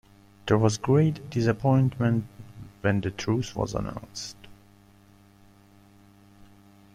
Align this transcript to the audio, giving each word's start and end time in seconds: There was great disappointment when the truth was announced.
There 0.47 0.57
was 0.57 0.79
great 0.79 1.29
disappointment 1.29 2.25
when 2.79 3.01
the 3.01 3.11
truth 3.11 3.55
was 3.55 3.75
announced. 3.75 4.35